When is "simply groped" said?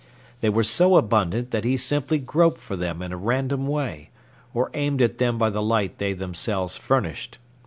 1.77-2.57